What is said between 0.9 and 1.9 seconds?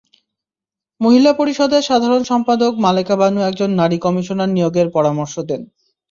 মহিলা পরিষদের